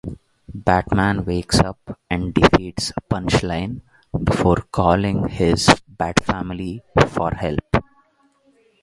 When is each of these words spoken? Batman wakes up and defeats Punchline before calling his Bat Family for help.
Batman 0.55 1.25
wakes 1.25 1.59
up 1.59 1.77
and 2.09 2.33
defeats 2.33 2.91
Punchline 3.07 3.81
before 4.23 4.55
calling 4.71 5.27
his 5.27 5.69
Bat 5.87 6.23
Family 6.25 6.81
for 7.09 7.29
help. 7.35 7.75